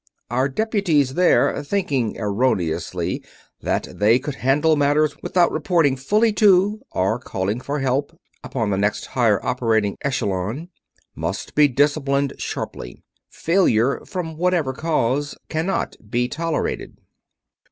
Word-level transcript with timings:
Our 0.31 0.49
deputies 0.49 1.13
there, 1.13 1.63
thinking 1.63 2.17
erroneously 2.17 3.23
that 3.61 3.87
they 3.99 4.17
could 4.17 4.33
handle 4.33 4.75
matters 4.75 5.15
without 5.21 5.51
reporting 5.51 5.95
fully 5.95 6.33
to 6.41 6.81
or 6.89 7.19
calling 7.19 7.61
for 7.61 7.81
help 7.81 8.17
upon 8.43 8.71
the 8.71 8.79
next 8.79 9.05
higher 9.05 9.39
operating 9.45 9.97
echelon, 10.01 10.69
must 11.13 11.53
be 11.53 11.67
disciplined 11.67 12.33
sharply. 12.39 13.03
Failure, 13.29 14.01
from 14.03 14.37
whatever 14.37 14.73
cause, 14.73 15.37
can 15.49 15.67
not 15.67 15.95
be 16.09 16.27
tolerated. 16.27 16.97